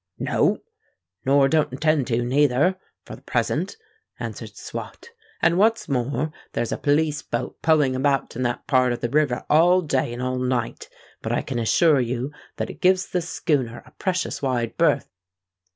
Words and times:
"No—nor 0.17 1.47
don't 1.47 1.71
intend 1.73 2.07
to, 2.07 2.23
neither—for 2.25 3.15
the 3.15 3.21
present," 3.21 3.77
answered 4.19 4.57
Swot. 4.57 5.09
"And 5.43 5.59
what's 5.59 5.87
more, 5.87 6.31
there's 6.53 6.71
a 6.71 6.77
police 6.79 7.21
boat 7.21 7.61
pulling 7.61 7.95
about 7.95 8.35
in 8.35 8.41
that 8.41 8.65
part 8.65 8.93
of 8.93 9.01
the 9.01 9.09
river 9.11 9.45
all 9.47 9.83
day 9.83 10.11
and 10.11 10.19
all 10.19 10.39
night; 10.39 10.89
but 11.21 11.31
I 11.31 11.43
can 11.43 11.59
assure 11.59 11.99
you 11.99 12.31
that 12.55 12.71
it 12.71 12.81
gives 12.81 13.09
the 13.11 13.21
schooner 13.21 13.83
a 13.85 13.91
precious 13.91 14.41
wide 14.41 14.75
berth." 14.75 15.07